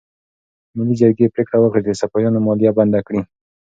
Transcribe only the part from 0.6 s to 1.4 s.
ملي جرګې